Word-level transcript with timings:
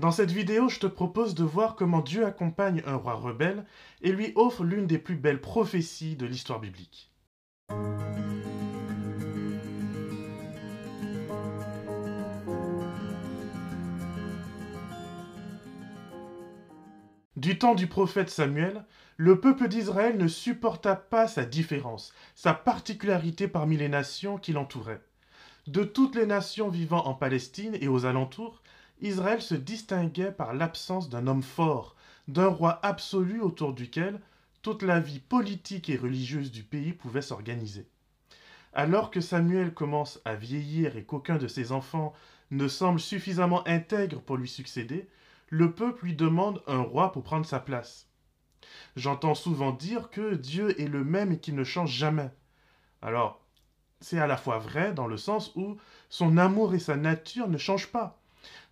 Dans 0.00 0.12
cette 0.12 0.30
vidéo, 0.30 0.70
je 0.70 0.78
te 0.78 0.86
propose 0.86 1.34
de 1.34 1.44
voir 1.44 1.76
comment 1.76 2.00
Dieu 2.00 2.24
accompagne 2.24 2.82
un 2.86 2.94
roi 2.94 3.12
rebelle 3.12 3.66
et 4.00 4.12
lui 4.12 4.32
offre 4.34 4.64
l'une 4.64 4.86
des 4.86 4.96
plus 4.96 5.16
belles 5.16 5.42
prophéties 5.42 6.16
de 6.16 6.24
l'histoire 6.24 6.58
biblique. 6.58 7.12
Du 17.36 17.58
temps 17.58 17.74
du 17.74 17.86
prophète 17.86 18.30
Samuel, 18.30 18.86
le 19.18 19.38
peuple 19.38 19.68
d'Israël 19.68 20.16
ne 20.16 20.28
supporta 20.28 20.96
pas 20.96 21.28
sa 21.28 21.44
différence, 21.44 22.14
sa 22.34 22.54
particularité 22.54 23.48
parmi 23.48 23.76
les 23.76 23.90
nations 23.90 24.38
qui 24.38 24.54
l'entouraient. 24.54 25.02
De 25.66 25.84
toutes 25.84 26.16
les 26.16 26.24
nations 26.24 26.70
vivant 26.70 27.04
en 27.06 27.12
Palestine 27.12 27.76
et 27.82 27.88
aux 27.88 28.06
alentours, 28.06 28.62
Israël 29.00 29.40
se 29.40 29.54
distinguait 29.54 30.32
par 30.32 30.54
l'absence 30.54 31.08
d'un 31.08 31.26
homme 31.26 31.42
fort, 31.42 31.96
d'un 32.28 32.48
roi 32.48 32.78
absolu 32.82 33.40
autour 33.40 33.72
duquel 33.72 34.20
toute 34.62 34.82
la 34.82 35.00
vie 35.00 35.20
politique 35.20 35.88
et 35.88 35.96
religieuse 35.96 36.52
du 36.52 36.62
pays 36.62 36.92
pouvait 36.92 37.22
s'organiser. 37.22 37.88
Alors 38.72 39.10
que 39.10 39.20
Samuel 39.20 39.74
commence 39.74 40.20
à 40.24 40.34
vieillir 40.34 40.96
et 40.96 41.04
qu'aucun 41.04 41.36
de 41.36 41.48
ses 41.48 41.72
enfants 41.72 42.12
ne 42.50 42.68
semble 42.68 43.00
suffisamment 43.00 43.66
intègre 43.66 44.20
pour 44.20 44.36
lui 44.36 44.48
succéder, 44.48 45.08
le 45.48 45.72
peuple 45.72 46.04
lui 46.04 46.14
demande 46.14 46.62
un 46.66 46.80
roi 46.80 47.10
pour 47.10 47.22
prendre 47.22 47.46
sa 47.46 47.58
place. 47.58 48.06
J'entends 48.96 49.34
souvent 49.34 49.72
dire 49.72 50.10
que 50.10 50.34
Dieu 50.34 50.80
est 50.80 50.88
le 50.88 51.04
même 51.04 51.32
et 51.32 51.38
qu'il 51.38 51.56
ne 51.56 51.64
change 51.64 51.92
jamais. 51.92 52.30
Alors, 53.02 53.40
c'est 54.00 54.18
à 54.18 54.26
la 54.26 54.36
fois 54.36 54.58
vrai 54.58 54.92
dans 54.92 55.06
le 55.06 55.16
sens 55.16 55.52
où 55.56 55.76
son 56.08 56.36
amour 56.36 56.74
et 56.74 56.78
sa 56.78 56.96
nature 56.96 57.48
ne 57.48 57.58
changent 57.58 57.90
pas. 57.90 58.19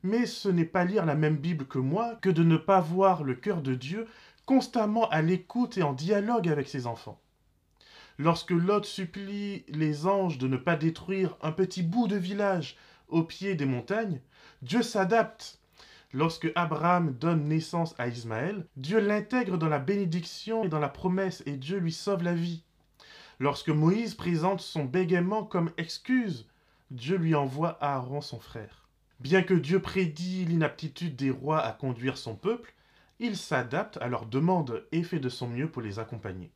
Mais 0.03 0.27
ce 0.27 0.49
n'est 0.49 0.65
pas 0.65 0.85
lire 0.85 1.07
la 1.07 1.15
même 1.15 1.37
Bible 1.37 1.67
que 1.67 1.79
moi 1.79 2.17
que 2.21 2.31
de 2.31 2.43
ne 2.43 2.57
pas 2.57 2.81
voir 2.81 3.25
le 3.25 3.35
cœur 3.35 3.63
de 3.63 3.75
Dieu 3.75 4.07
constamment 4.47 5.09
à 5.11 5.23
l'écoute 5.23 5.77
et 5.79 5.83
en 5.83 5.92
dialogue 5.92 6.48
avec 6.48 6.69
ses 6.69 6.87
enfants. 6.87 7.20
Lorsque 8.19 8.51
Lot 8.51 8.84
supplie 8.84 9.65
les 9.69 10.07
anges 10.07 10.39
de 10.39 10.48
ne 10.48 10.57
pas 10.57 10.77
détruire 10.77 11.37
un 11.42 11.53
petit 11.53 11.83
bout 11.83 12.09
de 12.09 12.17
village 12.17 12.77
au 13.09 13.23
pied 13.23 13.55
des 13.55 13.67
montagnes, 13.67 14.20
Dieu 14.62 14.83
s'adapte 14.83 15.59
Lorsque 16.14 16.51
Abraham 16.55 17.12
donne 17.12 17.48
naissance 17.48 17.95
à 17.98 18.09
Ismaël, 18.09 18.67
Dieu 18.77 18.98
l'intègre 18.98 19.59
dans 19.59 19.69
la 19.69 19.79
bénédiction 19.79 20.64
et 20.64 20.69
dans 20.69 20.79
la 20.79 20.89
promesse 20.89 21.42
et 21.45 21.59
Dieu 21.59 21.79
lui 21.79 21.92
sauve 21.92 22.23
la 22.23 22.33
vie. 22.33 22.62
Lorsque 23.39 23.69
Moïse 23.69 24.14
présente 24.14 24.62
son 24.62 24.85
bégaiement 24.85 25.45
comme 25.45 25.70
excuse, 25.77 26.48
Dieu 26.91 27.19
lui 27.19 27.35
envoie 27.35 27.77
Aaron 27.83 28.23
son 28.23 28.41
frère. 28.41 28.88
Bien 29.20 29.42
que 29.42 29.55
Dieu 29.55 29.83
prédit 29.83 30.44
l'inaptitude 30.44 31.16
des 31.16 31.30
rois 31.30 31.61
à 31.61 31.72
conduire 31.72 32.16
son 32.16 32.36
peuple, 32.36 32.72
il 33.19 33.36
s'adapte 33.36 33.97
à 33.97 34.06
leurs 34.06 34.27
demandes 34.27 34.84
et 34.92 35.02
fait 35.02 35.19
de 35.19 35.28
son 35.28 35.48
mieux 35.48 35.69
pour 35.69 35.83
les 35.83 35.98
accompagner. 35.98 36.52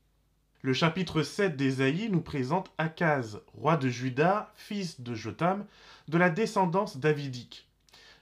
Le 0.61 0.73
chapitre 0.73 1.25
7 1.25 1.57
d'Ésaïe 1.57 2.09
nous 2.09 2.21
présente 2.21 2.71
Akaz, 2.79 3.41
roi 3.53 3.77
de 3.77 3.89
Juda, 3.89 4.53
fils 4.55 5.01
de 5.01 5.13
Jotam, 5.13 5.67
de 6.07 6.19
la 6.19 6.31
descendance 6.31 6.99
davidique. 6.99 7.69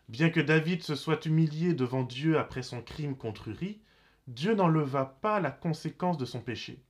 Bien 0.09 0.31
que 0.31 0.41
David 0.41 0.83
se 0.83 0.95
soit 0.95 1.27
humilié 1.27 1.75
devant 1.75 2.03
Dieu 2.03 2.39
après 2.39 2.63
son 2.63 2.81
crime 2.81 3.17
contre 3.17 3.49
Uri, 3.49 3.79
Dieu 4.27 4.55
n'enleva 4.55 5.05
pas 5.21 5.41
la 5.41 5.51
conséquence 5.51 6.17
de 6.17 6.25
son 6.25 6.41
péché. 6.41 6.83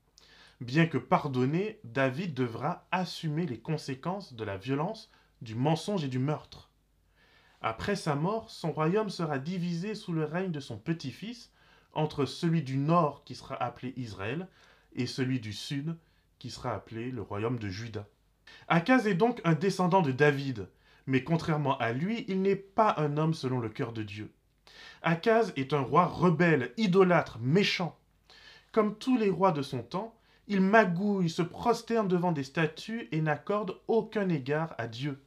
Bien 0.61 0.87
que 0.87 0.99
pardonné, 0.99 1.81
David 1.83 2.33
devra 2.33 2.87
assumer 2.93 3.45
les 3.45 3.59
conséquences 3.59 4.35
de 4.35 4.45
la 4.45 4.57
violence, 4.57 5.11
du 5.43 5.57
mensonge 5.57 6.05
et 6.05 6.09
du 6.09 6.21
meurtre. 6.21 6.70
Après 7.63 7.97
sa 7.97 8.15
mort, 8.15 8.51
son 8.51 8.73
royaume 8.73 9.11
sera 9.11 9.39
divisé 9.39 9.95
sous 9.95 10.13
le 10.13 10.25
règne 10.25 10.51
de 10.51 10.61
son 10.61 10.79
petit-fils, 10.79 11.53
entre 11.93 12.25
celui 12.25 12.63
du 12.63 12.79
nord 12.79 13.23
qui 13.25 13.35
sera 13.35 13.55
appelé 13.63 13.93
Israël 13.97 14.49
et 14.95 15.07
celui 15.07 15.41
du 15.41 15.53
sud 15.53 15.97
qui 16.39 16.51
sera 16.51 16.73
appelé 16.75 17.11
le 17.11 17.21
royaume 17.21 17.59
de 17.59 17.69
Juda. 17.69 18.07
Akaz 18.69 19.07
est 19.07 19.15
donc 19.15 19.41
un 19.45 19.55
descendant 19.55 20.01
de 20.01 20.11
David, 20.11 20.69
mais 21.07 21.23
contrairement 21.23 21.77
à 21.79 21.93
lui, 21.93 22.25
il 22.29 22.41
n'est 22.41 22.57
pas 22.57 22.95
un 22.97 23.17
homme 23.17 23.35
selon 23.35 23.61
le 23.61 23.69
cœur 23.69 23.93
de 23.93 24.03
Dieu. 24.03 24.33
Akaz 25.03 25.53
est 25.57 25.75
un 25.75 25.81
roi 25.81 26.07
rebelle, 26.07 26.73
idolâtre, 26.77 27.39
méchant. 27.41 27.99
Comme 28.73 28.97
tous 28.97 29.19
les 29.19 29.31
rois 29.31 29.53
de 29.53 29.63
son 29.63 29.83
temps, 29.83 30.15
il 30.47 30.61
magouille, 30.61 31.29
se 31.29 31.43
prosterne 31.43 32.09
devant 32.09 32.33
des 32.33 32.45
statues 32.45 33.09
et 33.13 33.21
n'accorde 33.21 33.79
aucun 33.87 34.29
égard 34.29 34.75
à 34.79 34.87
Dieu. 34.87 35.23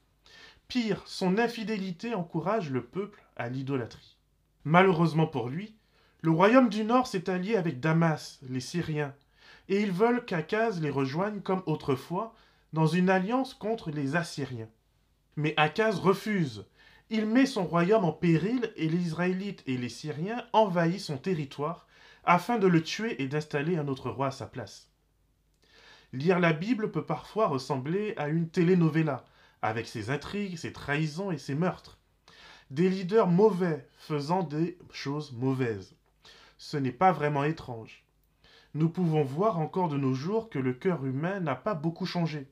Pire, 0.74 1.04
son 1.06 1.38
infidélité 1.38 2.16
encourage 2.16 2.72
le 2.72 2.84
peuple 2.84 3.24
à 3.36 3.48
l'idolâtrie. 3.48 4.18
Malheureusement 4.64 5.28
pour 5.28 5.48
lui, 5.48 5.76
le 6.22 6.32
royaume 6.32 6.68
du 6.68 6.84
Nord 6.84 7.06
s'est 7.06 7.30
allié 7.30 7.58
avec 7.58 7.80
Damas, 7.80 8.40
les 8.50 8.60
Syriens, 8.60 9.14
et 9.70 9.84
ils 9.84 9.92
veulent 9.92 10.26
qu'Akaz 10.26 10.82
les 10.82 10.90
rejoigne 10.90 11.42
comme 11.42 11.62
autrefois 11.68 12.34
dans 12.74 12.88
une 12.88 13.12
alliance 13.12 13.54
contre 13.54 13.92
les 13.92 14.16
Assyriens. 14.16 14.68
Mais 15.36 15.54
Akaz 15.58 16.00
refuse. 16.00 16.66
Il 17.12 17.28
met 17.28 17.46
son 17.46 17.66
royaume 17.66 18.06
en 18.06 18.12
péril 18.12 18.74
et 18.76 18.90
les 18.90 18.98
Israélites 18.98 19.62
et 19.68 19.78
les 19.78 19.90
Syriens 19.90 20.44
envahissent 20.54 21.06
son 21.06 21.18
territoire 21.20 21.86
afin 22.24 22.58
de 22.58 22.66
le 22.66 22.82
tuer 22.82 23.22
et 23.22 23.28
d'installer 23.28 23.78
un 23.78 23.88
autre 23.88 24.10
roi 24.10 24.30
à 24.30 24.32
sa 24.32 24.48
place. 24.48 24.90
Lire 26.14 26.40
la 26.40 26.52
Bible 26.52 26.90
peut 26.90 27.06
parfois 27.06 27.46
ressembler 27.46 28.16
à 28.18 28.28
une 28.28 28.50
telenovela, 28.50 29.24
avec 29.64 29.88
ses 29.88 30.12
intrigues, 30.12 30.58
ses 30.58 30.72
trahisons 30.72 31.32
et 31.32 31.40
ses 31.40 31.56
meurtres. 31.56 31.98
Des 32.70 32.90
leaders 32.90 33.28
mauvais 33.28 33.88
faisant 33.98 34.44
des 34.44 34.78
choses 34.92 35.32
mauvaises. 35.32 35.96
Ce 36.60 36.78
n'est 36.78 36.92
pas 36.92 37.12
vraiment 37.12 37.44
étrange. 37.44 38.04
Nous 38.76 38.90
pouvons 38.90 39.24
voir 39.24 39.58
encore 39.58 39.90
de 39.90 39.98
nos 39.98 40.14
jours 40.14 40.52
que 40.52 40.60
le 40.60 40.74
cœur 40.74 41.04
humain 41.06 41.40
n'a 41.40 41.56
pas 41.56 41.74
beaucoup 41.74 42.06
changé 42.06 42.48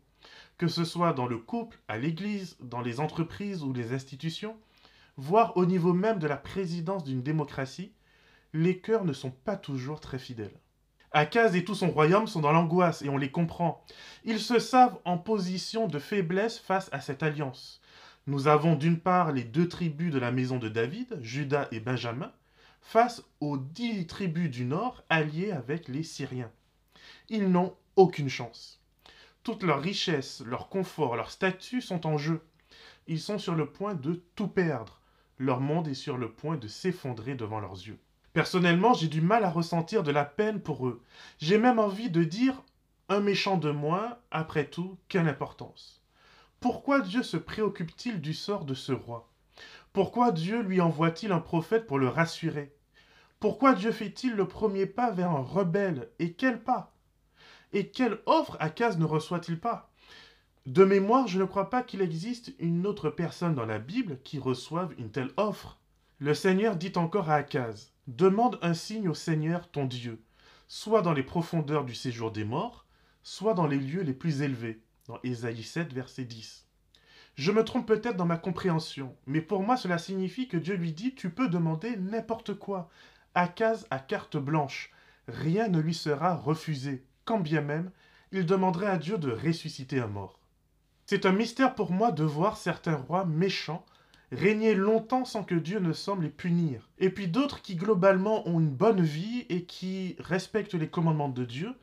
que 0.61 0.67
ce 0.67 0.85
soit 0.85 1.13
dans 1.13 1.25
le 1.25 1.39
couple, 1.39 1.79
à 1.87 1.97
l'église, 1.97 2.55
dans 2.59 2.81
les 2.81 2.99
entreprises 2.99 3.63
ou 3.63 3.73
les 3.73 3.93
institutions, 3.93 4.55
voire 5.17 5.57
au 5.57 5.65
niveau 5.65 5.91
même 5.91 6.19
de 6.19 6.27
la 6.27 6.37
présidence 6.37 7.03
d'une 7.03 7.23
démocratie, 7.23 7.93
les 8.53 8.77
cœurs 8.77 9.03
ne 9.03 9.11
sont 9.11 9.31
pas 9.31 9.57
toujours 9.57 9.99
très 9.99 10.19
fidèles. 10.19 10.59
Akaz 11.13 11.57
et 11.57 11.65
tout 11.65 11.75
son 11.75 11.91
royaume 11.91 12.27
sont 12.27 12.39
dans 12.39 12.53
l'angoisse 12.53 13.01
et 13.01 13.09
on 13.09 13.17
les 13.17 13.31
comprend. 13.31 13.83
Ils 14.23 14.39
se 14.39 14.59
savent 14.59 14.97
en 15.03 15.17
position 15.17 15.87
de 15.87 15.99
faiblesse 15.99 16.57
face 16.57 16.87
à 16.93 17.01
cette 17.01 17.21
alliance. 17.21 17.81
Nous 18.27 18.47
avons 18.47 18.75
d'une 18.75 18.99
part 18.99 19.33
les 19.33 19.43
deux 19.43 19.67
tribus 19.67 20.13
de 20.13 20.19
la 20.19 20.31
maison 20.31 20.57
de 20.57 20.69
David, 20.69 21.17
Judas 21.21 21.67
et 21.71 21.81
Benjamin, 21.81 22.31
face 22.81 23.23
aux 23.41 23.57
dix 23.57 24.07
tribus 24.07 24.49
du 24.49 24.63
nord 24.63 25.03
alliées 25.09 25.51
avec 25.51 25.89
les 25.89 26.03
Syriens. 26.03 26.51
Ils 27.27 27.49
n'ont 27.49 27.75
aucune 27.97 28.29
chance. 28.29 28.81
Toute 29.43 29.63
leur 29.63 29.81
richesse, 29.81 30.41
leur 30.45 30.69
confort, 30.69 31.17
leur 31.17 31.31
statut 31.31 31.81
sont 31.81 32.07
en 32.07 32.17
jeu. 32.17 32.41
Ils 33.07 33.19
sont 33.19 33.37
sur 33.37 33.55
le 33.55 33.65
point 33.65 33.95
de 33.95 34.23
tout 34.35 34.47
perdre. 34.47 35.01
Leur 35.37 35.59
monde 35.59 35.89
est 35.89 35.93
sur 35.93 36.17
le 36.17 36.31
point 36.31 36.55
de 36.55 36.69
s'effondrer 36.69 37.35
devant 37.35 37.59
leurs 37.59 37.73
yeux. 37.73 37.99
Personnellement, 38.33 38.93
j'ai 38.93 39.07
du 39.07 39.19
mal 39.21 39.43
à 39.43 39.49
ressentir 39.49 40.03
de 40.03 40.11
la 40.11 40.23
peine 40.23 40.61
pour 40.61 40.87
eux. 40.87 41.01
J'ai 41.39 41.57
même 41.57 41.79
envie 41.79 42.09
de 42.09 42.23
dire 42.23 42.63
un 43.09 43.19
méchant 43.19 43.57
de 43.57 43.71
moins, 43.71 44.17
après 44.31 44.65
tout, 44.65 44.97
quelle 45.09 45.27
importance. 45.27 46.01
Pourquoi 46.61 47.01
Dieu 47.01 47.23
se 47.23 47.35
préoccupe-t-il 47.35 48.21
du 48.21 48.33
sort 48.33 48.63
de 48.63 48.73
ce 48.73 48.93
roi? 48.93 49.29
Pourquoi 49.91 50.31
Dieu 50.31 50.61
lui 50.61 50.79
envoie-t-il 50.79 51.33
un 51.33 51.41
prophète 51.41 51.87
pour 51.87 51.99
le 51.99 52.07
rassurer? 52.07 52.73
Pourquoi 53.41 53.73
Dieu 53.73 53.91
fait-il 53.91 54.33
le 54.35 54.47
premier 54.47 54.85
pas 54.85 55.11
vers 55.11 55.31
un 55.31 55.41
rebelle? 55.41 56.09
Et 56.19 56.31
quel 56.31 56.63
pas? 56.63 56.95
Et 57.73 57.87
quelle 57.87 58.19
offre 58.25 58.55
Akaz 58.61 58.97
ne 58.97 59.05
reçoit-il 59.05 59.59
pas? 59.59 59.91
De 60.67 60.85
mémoire, 60.85 61.27
je 61.27 61.39
ne 61.39 61.45
crois 61.45 61.69
pas 61.69 61.81
qu'il 61.81 62.01
existe 62.01 62.53
une 62.59 62.87
autre 62.87 63.09
personne 63.09 63.55
dans 63.55 63.65
la 63.65 63.79
Bible 63.79 64.19
qui 64.23 64.39
reçoive 64.39 64.93
une 64.97 65.09
telle 65.09 65.31
offre. 65.35 65.79
Le 66.19 66.33
Seigneur 66.33 66.75
dit 66.75 66.93
encore 66.95 67.29
à 67.29 67.35
Akaz 67.35 67.91
Demande 68.07 68.57
un 68.61 68.73
signe 68.73 69.09
au 69.09 69.13
Seigneur 69.13 69.69
ton 69.69 69.85
Dieu, 69.85 70.23
soit 70.67 71.01
dans 71.01 71.13
les 71.13 71.23
profondeurs 71.23 71.85
du 71.85 71.93
séjour 71.93 72.31
des 72.31 72.43
morts, 72.43 72.85
soit 73.21 73.53
dans 73.53 73.67
les 73.67 73.77
lieux 73.77 74.01
les 74.01 74.13
plus 74.13 74.41
élevés. 74.41 74.81
Dans 75.07 75.19
Ésaïe 75.23 75.63
7, 75.63 75.93
verset 75.93 76.25
10. 76.25 76.65
Je 77.35 77.51
me 77.51 77.63
trompe 77.63 77.87
peut-être 77.87 78.17
dans 78.17 78.25
ma 78.25 78.37
compréhension, 78.37 79.15
mais 79.25 79.41
pour 79.41 79.61
moi 79.61 79.77
cela 79.77 79.97
signifie 79.97 80.47
que 80.47 80.57
Dieu 80.57 80.75
lui 80.75 80.93
dit 80.93 81.15
Tu 81.15 81.29
peux 81.29 81.47
demander 81.47 81.95
n'importe 81.95 82.55
quoi. 82.55 82.89
Akaz 83.35 83.85
à 83.91 83.99
carte 83.99 84.37
blanche. 84.37 84.91
Rien 85.27 85.67
ne 85.67 85.79
lui 85.79 85.93
sera 85.93 86.35
refusé 86.35 87.05
quand 87.25 87.39
bien 87.39 87.61
même 87.61 87.91
il 88.31 88.45
demanderait 88.45 88.87
à 88.87 88.97
Dieu 88.97 89.17
de 89.17 89.31
ressusciter 89.31 89.99
un 89.99 90.07
mort. 90.07 90.39
C'est 91.05 91.25
un 91.25 91.33
mystère 91.33 91.75
pour 91.75 91.91
moi 91.91 92.11
de 92.11 92.23
voir 92.23 92.57
certains 92.57 92.95
rois 92.95 93.25
méchants 93.25 93.85
régner 94.31 94.75
longtemps 94.75 95.25
sans 95.25 95.43
que 95.43 95.55
Dieu 95.55 95.79
ne 95.79 95.93
semble 95.93 96.23
les 96.23 96.29
punir, 96.29 96.89
et 96.99 97.09
puis 97.09 97.27
d'autres 97.27 97.61
qui 97.61 97.75
globalement 97.75 98.47
ont 98.47 98.59
une 98.59 98.69
bonne 98.69 99.01
vie 99.01 99.45
et 99.49 99.65
qui 99.65 100.15
respectent 100.19 100.73
les 100.73 100.89
commandements 100.89 101.29
de 101.29 101.43
Dieu, 101.43 101.73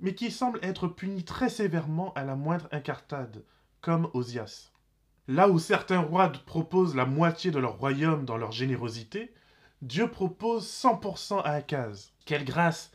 mais 0.00 0.14
qui 0.14 0.30
semblent 0.30 0.60
être 0.62 0.86
punis 0.86 1.24
très 1.24 1.48
sévèrement 1.48 2.12
à 2.14 2.24
la 2.24 2.36
moindre 2.36 2.68
incartade, 2.72 3.42
comme 3.80 4.10
Osias. 4.12 4.70
Là 5.28 5.48
où 5.48 5.58
certains 5.58 6.00
rois 6.00 6.30
proposent 6.46 6.94
la 6.94 7.06
moitié 7.06 7.50
de 7.50 7.58
leur 7.58 7.78
royaume 7.78 8.24
dans 8.24 8.36
leur 8.36 8.52
générosité, 8.52 9.32
Dieu 9.82 10.10
propose 10.10 10.66
100% 10.66 11.42
à 11.42 11.50
Akaz. 11.50 12.12
Quelle 12.24 12.44
grâce, 12.44 12.90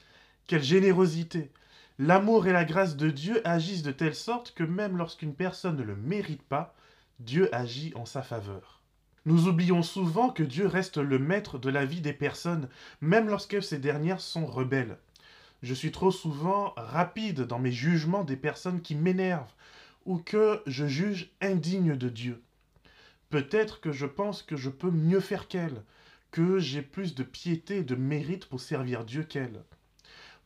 quelle 0.48 0.64
générosité. 0.64 1.52
L'amour 2.00 2.48
et 2.48 2.52
la 2.52 2.66
grâce 2.66 2.98
de 2.98 3.10
Dieu 3.10 3.42
agissent 3.48 3.84
de 3.84 3.92
telle 3.92 4.16
sorte 4.16 4.54
que 4.54 4.64
même 4.64 4.98
lorsqu'une 4.98 5.36
personne 5.36 5.78
ne 5.78 5.84
le 5.84 5.96
mérite 5.96 6.42
pas, 6.44 6.76
Dieu 7.20 7.54
agit 7.56 7.94
en 7.96 8.06
sa 8.06 8.22
faveur. 8.22 8.83
Nous 9.26 9.48
oublions 9.48 9.84
souvent 9.84 10.30
que 10.30 10.44
Dieu 10.44 10.68
reste 10.68 10.98
le 10.98 11.18
maître 11.18 11.58
de 11.58 11.70
la 11.70 11.86
vie 11.86 12.02
des 12.02 12.12
personnes, 12.12 12.68
même 13.00 13.30
lorsque 13.30 13.64
ces 13.64 13.80
dernières 13.80 14.20
sont 14.20 14.46
rebelles. 14.46 14.98
Je 15.62 15.74
suis 15.74 15.94
trop 15.94 16.12
souvent 16.12 16.74
rapide 16.76 17.42
dans 17.42 17.60
mes 17.60 17.72
jugements 17.72 18.26
des 18.26 18.36
personnes 18.36 18.82
qui 18.82 18.96
m'énervent 18.96 19.54
ou 20.06 20.18
que 20.18 20.62
je 20.68 20.88
juge 20.88 21.32
indignes 21.40 21.96
de 21.96 22.10
Dieu. 22.10 22.42
Peut-être 23.30 23.80
que 23.80 23.94
je 23.94 24.06
pense 24.06 24.44
que 24.44 24.58
je 24.58 24.70
peux 24.70 24.92
mieux 24.92 25.22
faire 25.22 25.48
qu'elles, 25.48 25.84
que 26.32 26.60
j'ai 26.60 26.82
plus 26.82 27.16
de 27.16 27.24
piété 27.24 27.78
et 27.78 27.84
de 27.84 27.96
mérite 27.96 28.48
pour 28.48 28.60
servir 28.60 29.06
Dieu 29.06 29.24
qu'elles. 29.24 29.64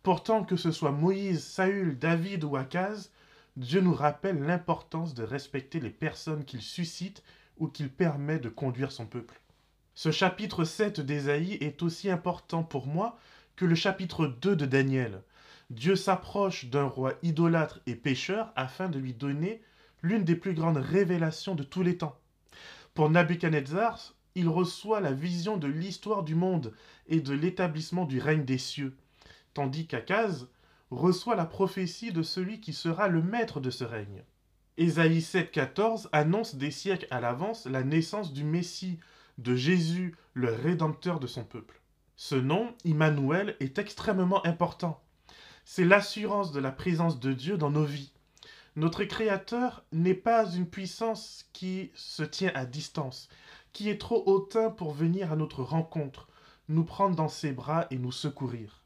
Pourtant, 0.03 0.43
que 0.43 0.55
ce 0.55 0.71
soit 0.71 0.91
Moïse, 0.91 1.43
Saül, 1.43 1.97
David 1.97 2.43
ou 2.43 2.55
Akaz, 2.55 3.11
Dieu 3.55 3.81
nous 3.81 3.95
rappelle 3.95 4.39
l'importance 4.43 5.15
de 5.15 5.23
respecter 5.23 5.79
les 5.79 5.89
personnes 5.89 6.45
qu'il 6.45 6.61
suscite 6.61 7.23
ou 7.59 7.67
qu'il 7.67 7.89
permet 7.89 8.39
de 8.39 8.49
conduire 8.49 8.91
son 8.91 9.05
peuple. 9.05 9.41
Ce 9.95 10.11
chapitre 10.11 10.63
7 10.63 10.99
d'Ésaïe 10.99 11.53
est 11.55 11.81
aussi 11.81 12.09
important 12.09 12.63
pour 12.63 12.87
moi 12.87 13.17
que 13.55 13.65
le 13.65 13.75
chapitre 13.75 14.27
2 14.27 14.55
de 14.55 14.65
Daniel. 14.65 15.23
Dieu 15.69 15.95
s'approche 15.95 16.65
d'un 16.65 16.85
roi 16.85 17.13
idolâtre 17.23 17.79
et 17.87 17.95
pécheur 17.95 18.53
afin 18.55 18.89
de 18.89 18.99
lui 18.99 19.13
donner 19.13 19.61
l'une 20.03 20.23
des 20.23 20.35
plus 20.35 20.53
grandes 20.53 20.77
révélations 20.77 21.55
de 21.55 21.63
tous 21.63 21.83
les 21.83 21.97
temps. 21.97 22.17
Pour 22.93 23.09
Nabuchodonosor, 23.09 24.13
il 24.35 24.47
reçoit 24.47 25.01
la 25.01 25.11
vision 25.11 25.57
de 25.57 25.67
l'histoire 25.67 26.23
du 26.23 26.35
monde 26.35 26.73
et 27.07 27.19
de 27.19 27.33
l'établissement 27.33 28.05
du 28.05 28.19
règne 28.19 28.45
des 28.45 28.59
cieux, 28.59 28.95
tandis 29.55 29.87
qu'Akaz 29.87 30.47
reçoit 30.91 31.35
la 31.35 31.45
prophétie 31.45 32.11
de 32.11 32.21
celui 32.21 32.61
qui 32.61 32.73
sera 32.73 33.07
le 33.07 33.21
maître 33.21 33.59
de 33.59 33.71
ce 33.71 33.83
règne. 33.83 34.23
Ésaïe 34.79 35.21
7,14 35.21 36.07
annonce 36.11 36.53
des 36.53 36.69
siècles 36.69 37.07
à 37.09 37.19
l'avance 37.19 37.65
la 37.65 37.83
naissance 37.83 38.31
du 38.31 38.43
Messie, 38.43 38.99
de 39.39 39.55
Jésus, 39.55 40.15
le 40.35 40.53
Rédempteur 40.53 41.19
de 41.19 41.25
son 41.25 41.43
peuple. 41.43 41.81
Ce 42.15 42.35
nom, 42.35 42.75
Immanuel, 42.83 43.55
est 43.59 43.79
extrêmement 43.79 44.45
important. 44.45 45.01
C'est 45.65 45.83
l'assurance 45.83 46.51
de 46.51 46.59
la 46.59 46.71
présence 46.71 47.19
de 47.19 47.33
Dieu 47.33 47.57
dans 47.57 47.71
nos 47.71 47.85
vies. 47.85 48.13
Notre 48.75 49.03
Créateur 49.03 49.83
n'est 49.91 50.13
pas 50.13 50.47
une 50.51 50.69
puissance 50.69 51.49
qui 51.53 51.91
se 51.95 52.21
tient 52.21 52.51
à 52.53 52.65
distance, 52.65 53.29
qui 53.73 53.89
est 53.89 53.99
trop 53.99 54.21
hautain 54.27 54.69
pour 54.69 54.93
venir 54.93 55.31
à 55.31 55.35
notre 55.35 55.63
rencontre, 55.63 56.27
nous 56.69 56.83
prendre 56.83 57.15
dans 57.15 57.29
ses 57.29 57.51
bras 57.51 57.87
et 57.89 57.97
nous 57.97 58.11
secourir. 58.11 58.83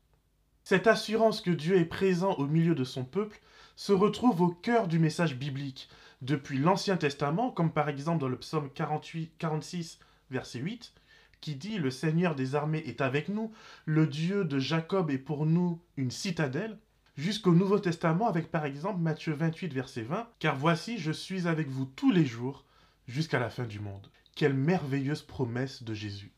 Cette 0.71 0.87
assurance 0.87 1.41
que 1.41 1.51
Dieu 1.51 1.75
est 1.75 1.83
présent 1.83 2.31
au 2.35 2.45
milieu 2.45 2.75
de 2.75 2.85
son 2.85 3.03
peuple 3.03 3.41
se 3.75 3.91
retrouve 3.91 4.39
au 4.39 4.47
cœur 4.47 4.87
du 4.87 4.99
message 4.99 5.35
biblique, 5.35 5.89
depuis 6.21 6.57
l'Ancien 6.57 6.95
Testament, 6.95 7.51
comme 7.51 7.73
par 7.73 7.89
exemple 7.89 8.21
dans 8.21 8.29
le 8.29 8.37
psaume 8.37 8.69
48, 8.73 9.33
46, 9.37 9.99
verset 10.29 10.59
8, 10.59 10.93
qui 11.41 11.55
dit 11.55 11.77
Le 11.77 11.91
Seigneur 11.91 12.35
des 12.35 12.55
armées 12.55 12.83
est 12.85 13.01
avec 13.01 13.27
nous, 13.27 13.51
le 13.83 14.07
Dieu 14.07 14.45
de 14.45 14.59
Jacob 14.59 15.11
est 15.11 15.17
pour 15.17 15.45
nous 15.45 15.81
une 15.97 16.09
citadelle, 16.09 16.77
jusqu'au 17.17 17.51
Nouveau 17.51 17.79
Testament 17.79 18.29
avec 18.29 18.49
par 18.49 18.63
exemple 18.63 19.01
Matthieu 19.01 19.33
28, 19.33 19.73
verset 19.73 20.03
20, 20.03 20.29
Car 20.39 20.55
voici, 20.55 20.97
je 20.97 21.11
suis 21.11 21.49
avec 21.49 21.67
vous 21.67 21.83
tous 21.83 22.13
les 22.13 22.25
jours 22.25 22.63
jusqu'à 23.09 23.39
la 23.39 23.49
fin 23.49 23.65
du 23.65 23.81
monde. 23.81 24.09
Quelle 24.37 24.53
merveilleuse 24.53 25.23
promesse 25.23 25.83
de 25.83 25.93
Jésus. 25.93 26.31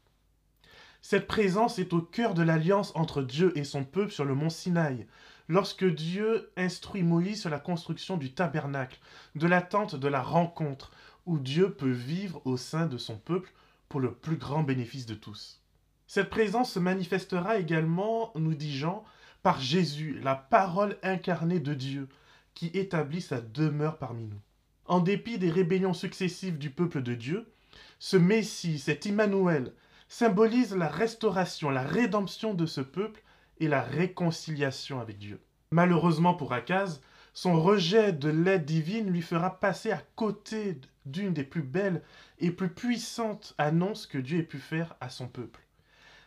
Cette 1.05 1.27
présence 1.27 1.79
est 1.79 1.91
au 1.91 2.01
cœur 2.01 2.33
de 2.33 2.43
l'alliance 2.43 2.93
entre 2.95 3.21
Dieu 3.21 3.51
et 3.57 3.65
son 3.65 3.83
peuple 3.83 4.13
sur 4.13 4.23
le 4.23 4.35
mont 4.35 4.49
Sinaï, 4.49 5.05
lorsque 5.49 5.83
Dieu 5.83 6.49
instruit 6.55 7.03
Moïse 7.03 7.41
sur 7.41 7.49
la 7.49 7.59
construction 7.59 8.15
du 8.15 8.33
tabernacle, 8.33 9.01
de 9.35 9.45
la 9.45 9.61
tente 9.61 9.97
de 9.97 10.07
la 10.07 10.21
rencontre, 10.21 10.93
où 11.25 11.39
Dieu 11.39 11.73
peut 11.73 11.91
vivre 11.91 12.41
au 12.45 12.55
sein 12.55 12.85
de 12.85 12.97
son 12.97 13.17
peuple 13.17 13.51
pour 13.89 13.99
le 13.99 14.13
plus 14.13 14.37
grand 14.37 14.63
bénéfice 14.63 15.05
de 15.05 15.13
tous. 15.13 15.61
Cette 16.07 16.29
présence 16.29 16.71
se 16.71 16.79
manifestera 16.79 17.57
également, 17.57 18.31
nous 18.35 18.53
dit 18.55 18.75
Jean, 18.75 19.03
par 19.41 19.59
Jésus, 19.59 20.21
la 20.23 20.35
parole 20.35 20.97
incarnée 21.03 21.59
de 21.59 21.73
Dieu, 21.73 22.07
qui 22.53 22.67
établit 22.67 23.21
sa 23.21 23.41
demeure 23.41 23.97
parmi 23.97 24.23
nous. 24.23 24.39
En 24.85 25.01
dépit 25.01 25.37
des 25.37 25.51
rébellions 25.51 25.93
successives 25.93 26.57
du 26.57 26.69
peuple 26.69 27.01
de 27.01 27.13
Dieu, 27.13 27.51
ce 27.99 28.15
Messie, 28.15 28.79
cet 28.79 29.05
Immanuel, 29.05 29.73
symbolise 30.13 30.75
la 30.75 30.89
restauration, 30.89 31.71
la 31.71 31.81
rédemption 31.81 32.53
de 32.53 32.67
ce 32.67 32.81
peuple 32.81 33.23
et 33.59 33.67
la 33.67 33.81
réconciliation 33.81 35.01
avec 35.01 35.17
Dieu. 35.17 35.41
Malheureusement 35.71 36.35
pour 36.35 36.53
Akaz, 36.53 37.01
son 37.33 37.59
rejet 37.59 38.13
de 38.13 38.29
l'aide 38.29 38.63
divine 38.63 39.09
lui 39.09 39.23
fera 39.23 39.59
passer 39.59 39.91
à 39.91 40.03
côté 40.15 40.79
d'une 41.07 41.33
des 41.33 41.43
plus 41.43 41.63
belles 41.63 42.03
et 42.37 42.51
plus 42.51 42.69
puissantes 42.69 43.55
annonces 43.57 44.05
que 44.05 44.19
Dieu 44.19 44.37
ait 44.37 44.43
pu 44.43 44.59
faire 44.59 44.95
à 45.01 45.09
son 45.09 45.27
peuple. 45.27 45.61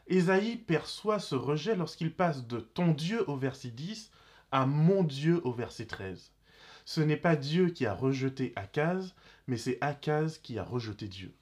Ésaïe 0.09 0.56
perçoit 0.56 1.21
ce 1.21 1.37
rejet 1.37 1.77
lorsqu'il 1.77 2.12
passe 2.12 2.44
de 2.44 2.59
ton 2.59 2.91
Dieu 2.91 3.23
au 3.31 3.37
verset 3.37 3.71
10 3.71 4.11
à 4.50 4.67
mon 4.67 5.05
Dieu 5.05 5.41
au 5.44 5.53
verset 5.53 5.87
13. 5.87 6.33
Ce 6.87 7.00
n'est 7.00 7.17
pas 7.17 7.37
Dieu 7.37 7.69
qui 7.69 7.87
a 7.87 7.94
rejeté 7.94 8.53
Akaz, 8.56 9.15
mais 9.47 9.56
c'est 9.56 9.79
Akaz 9.81 10.38
qui 10.38 10.59
a 10.59 10.65
rejeté 10.65 11.06
Dieu. 11.06 11.33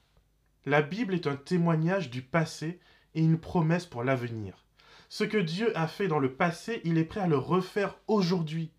La 0.67 0.81
Bible 0.81 1.13
est 1.13 1.27
un 1.27 1.37
témoignage 1.37 2.09
du 2.09 2.23
passé 2.23 2.81
et 3.15 3.21
une 3.21 3.39
promesse 3.39 3.85
pour 3.85 4.03
l'avenir. 4.03 4.65
Ce 5.11 5.23
que 5.23 5.37
Dieu 5.37 5.77
a 5.77 5.87
fait 5.87 6.09
dans 6.09 6.19
le 6.19 6.33
passé, 6.33 6.81
il 6.85 6.97
est 6.97 7.05
prêt 7.05 7.21
à 7.21 7.27
le 7.27 7.37
refaire 7.37 7.99
aujourd'hui. 8.07 8.71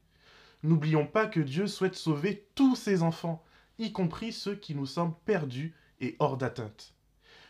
N'oublions 0.64 1.06
pas 1.06 1.28
que 1.28 1.40
Dieu 1.40 1.68
souhaite 1.68 1.94
sauver 1.94 2.48
tous 2.56 2.76
ses 2.76 3.04
enfants, 3.04 3.44
y 3.78 3.92
compris 3.92 4.32
ceux 4.32 4.56
qui 4.56 4.74
nous 4.74 4.88
semblent 4.88 5.16
perdus 5.26 5.76
et 6.02 6.16
hors 6.18 6.38
d'atteinte. 6.38 6.96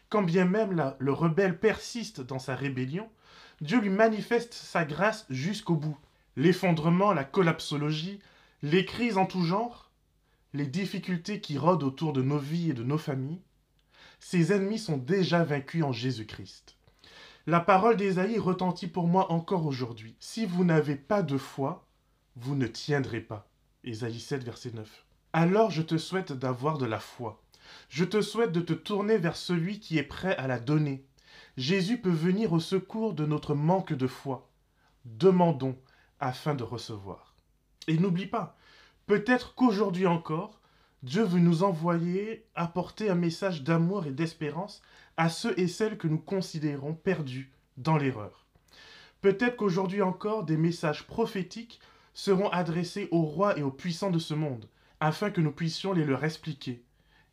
Quand 0.09 0.21
bien 0.21 0.43
même 0.43 0.93
le 0.99 1.11
rebelle 1.13 1.57
persiste 1.57 2.19
dans 2.19 2.39
sa 2.39 2.55
rébellion, 2.55 3.09
Dieu 3.61 3.79
lui 3.79 3.89
manifeste 3.89 4.53
sa 4.53 4.83
grâce 4.83 5.25
jusqu'au 5.29 5.75
bout. 5.75 5.97
L'effondrement, 6.35 7.13
la 7.13 7.23
collapsologie, 7.23 8.19
les 8.61 8.83
crises 8.83 9.17
en 9.17 9.25
tout 9.25 9.43
genre, 9.43 9.91
les 10.51 10.67
difficultés 10.67 11.39
qui 11.39 11.57
rôdent 11.57 11.83
autour 11.83 12.11
de 12.11 12.21
nos 12.21 12.37
vies 12.37 12.71
et 12.71 12.73
de 12.73 12.83
nos 12.83 12.97
familles, 12.97 13.41
ses 14.19 14.53
ennemis 14.53 14.79
sont 14.79 14.97
déjà 14.97 15.43
vaincus 15.43 15.83
en 15.83 15.91
Jésus-Christ. 15.91 16.77
La 17.47 17.59
parole 17.59 17.97
d'Ésaïe 17.97 18.39
retentit 18.39 18.87
pour 18.87 19.07
moi 19.07 19.31
encore 19.31 19.65
aujourd'hui. 19.65 20.15
Si 20.19 20.45
vous 20.45 20.63
n'avez 20.63 20.95
pas 20.95 21.21
de 21.21 21.37
foi, 21.37 21.87
vous 22.35 22.55
ne 22.55 22.67
tiendrez 22.67 23.21
pas. 23.21 23.47
Ésaïe 23.83 24.19
7, 24.19 24.43
verset 24.43 24.71
9. 24.73 25.05
Alors 25.33 25.69
je 25.69 25.81
te 25.81 25.97
souhaite 25.97 26.33
d'avoir 26.33 26.77
de 26.77 26.85
la 26.85 26.99
foi. 26.99 27.43
Je 27.89 28.03
te 28.05 28.21
souhaite 28.21 28.51
de 28.51 28.61
te 28.61 28.73
tourner 28.73 29.17
vers 29.17 29.35
celui 29.35 29.79
qui 29.79 29.97
est 29.97 30.03
prêt 30.03 30.35
à 30.37 30.47
la 30.47 30.59
donner. 30.59 31.05
Jésus 31.57 31.99
peut 31.99 32.09
venir 32.09 32.51
au 32.53 32.59
secours 32.59 33.13
de 33.13 33.25
notre 33.25 33.53
manque 33.53 33.93
de 33.93 34.07
foi. 34.07 34.49
Demandons 35.05 35.77
afin 36.19 36.55
de 36.55 36.63
recevoir. 36.63 37.35
Et 37.87 37.97
n'oublie 37.97 38.25
pas, 38.25 38.57
peut-être 39.05 39.53
qu'aujourd'hui 39.53 40.07
encore, 40.07 40.59
Dieu 41.05 41.21
veut 41.21 41.39
nous 41.39 41.61
envoyer 41.61 42.47
apporter 42.55 43.11
un 43.11 43.15
message 43.15 43.61
d'amour 43.61 44.07
et 44.07 44.11
d'espérance 44.11 44.81
à 45.17 45.29
ceux 45.29 45.53
et 45.59 45.67
celles 45.67 45.99
que 45.99 46.07
nous 46.07 46.17
considérons 46.17 46.95
perdus 46.95 47.51
dans 47.77 47.95
l'erreur. 47.95 48.47
Peut-être 49.21 49.55
qu'aujourd'hui 49.55 50.01
encore, 50.01 50.45
des 50.45 50.57
messages 50.57 51.05
prophétiques 51.05 51.79
seront 52.15 52.49
adressés 52.49 53.07
aux 53.11 53.21
rois 53.21 53.55
et 53.55 53.61
aux 53.61 53.69
puissants 53.69 54.09
de 54.09 54.17
ce 54.17 54.33
monde, 54.33 54.67
afin 54.99 55.29
que 55.29 55.41
nous 55.41 55.51
puissions 55.51 55.93
les 55.93 56.05
leur 56.05 56.23
expliquer, 56.23 56.81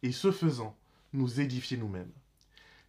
et 0.03 0.13
ce 0.13 0.33
faisant, 0.33 0.77
nous 1.15 1.41
édifier 1.41 1.79
nous-mêmes. 1.79 2.13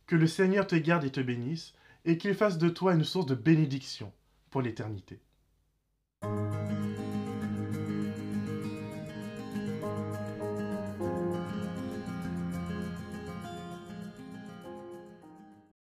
Que 0.06 0.18
le 0.18 0.28
Seigneur 0.28 0.68
te 0.68 0.76
garde 0.76 1.06
et 1.06 1.12
te 1.12 1.22
bénisse, 1.22 1.74
et 2.04 2.18
qu'il 2.18 2.36
fasse 2.36 2.58
de 2.58 2.68
toi 2.68 2.94
une 2.94 3.06
source 3.06 3.28
de 3.28 3.36
bénédiction 3.36 4.12
pour 4.50 4.62
l'éternité. 4.62 5.22